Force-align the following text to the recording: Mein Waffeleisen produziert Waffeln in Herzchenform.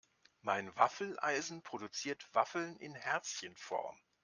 Mein 0.41 0.75
Waffeleisen 0.77 1.61
produziert 1.61 2.27
Waffeln 2.33 2.75
in 2.77 2.95
Herzchenform. 2.95 3.95